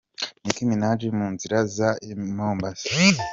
[0.43, 2.85] Nicki Minaj mu nzira aza i Mombasa.